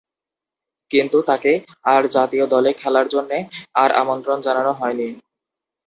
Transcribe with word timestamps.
কিন্তু, 0.91 1.17
তাকে 1.21 1.51
আর 1.85 2.01
জাতীয় 2.07 2.45
দলে 2.47 2.71
খেলার 2.73 3.07
জন্যে 3.07 3.37
আর 3.75 3.89
আমন্ত্রণ 3.93 4.37
জানানো 4.41 4.71
হয়নি। 4.73 5.07